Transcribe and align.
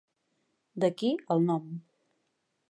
D'aquí 0.85 1.11
el 1.37 1.45
nom. 1.51 1.69